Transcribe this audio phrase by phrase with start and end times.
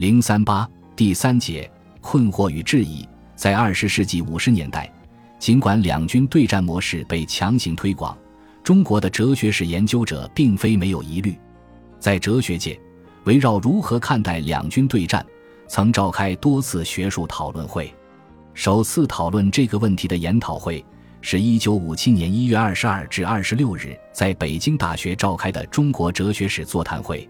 [0.00, 3.06] 零三八第三节困惑与质疑。
[3.36, 4.90] 在二十世纪五十年代，
[5.38, 8.16] 尽管两军对战模式被强行推广，
[8.64, 11.38] 中国的哲学史研究者并非没有疑虑。
[11.98, 12.80] 在哲学界，
[13.24, 15.22] 围绕如何看待两军对战，
[15.68, 17.92] 曾召开多次学术讨论会。
[18.54, 20.82] 首次讨论这个问题的研讨会，
[21.20, 27.28] 是一九五七年一月二十二至二十六日在北京大学召开的中国哲学史座谈会。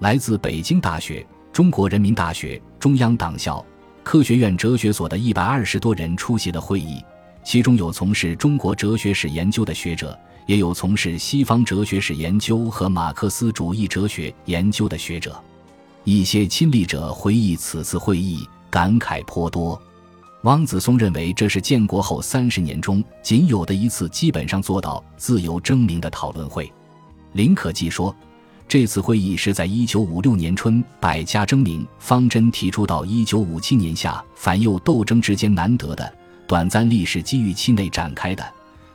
[0.00, 1.26] 来自北京大学。
[1.52, 3.62] 中国人民大学、中央党校、
[4.02, 7.04] 科学院哲学所的一百二十多人出席了会议，
[7.44, 15.38] 其中有从事中国哲学史研究的学者，也有从事西方哲学史研究和马克思主义哲学研究的学者。
[16.04, 19.80] 一些亲历者回忆此次会议，感慨颇多。
[20.44, 26.72] 汪子松认为，这是建国后三十年中仅有的一次基本上做到自由争鸣的讨论会。
[27.34, 28.16] 林可季说。
[28.72, 36.10] 这次会议是在一九五六年春百家争鸣方针提出到一九五七年夏反右斗争之间难得的
[36.46, 38.42] 短暂历史机遇期内展开的。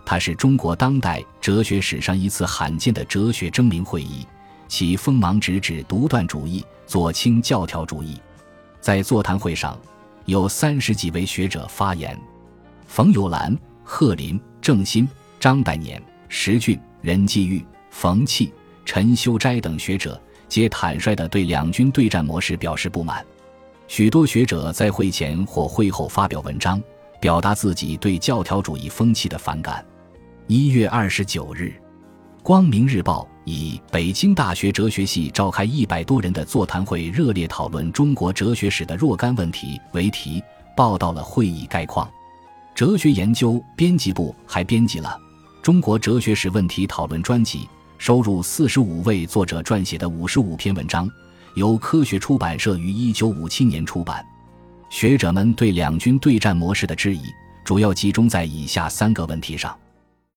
[0.04, 4.26] 它是中国当代哲学史上一次罕见的哲学争鸣会议，
[4.68, 8.20] 其锋芒直指独断主义、左倾教条主义。
[8.82, 9.80] 在座谈会上，
[10.26, 12.20] 有三十几位学者发言，
[12.88, 15.08] 冯友兰、贺林、郑新、
[15.40, 18.52] 张岱年、石俊、任继玉、冯契。
[18.88, 23.24] 陈修斋等学者皆坦率地对两军对战模式表示不满，
[23.90, 26.82] 许多学者在会前或会后发表文章，
[27.20, 29.86] 表达自己对教条主义风气的反感。
[30.48, 31.64] 一月二十九日，
[32.42, 40.42] 《光明日报》以“北京大学哲学系召开一百多人的座谈会，热烈讨论中国哲学史的若干问题”为题，
[40.78, 42.10] 报道了会议概况。
[42.74, 45.10] 哲学研究编辑部还编辑了
[45.62, 47.60] 《中国哲学史问题讨论专辑》。
[47.98, 51.10] 收入四十五位作者撰写的五十五篇文章，
[51.56, 54.24] 由科学出版社于一九五七年出版。
[54.90, 57.24] 学者们对两军对战模式的质疑，
[57.66, 59.76] 主要集中在以下三个问题上：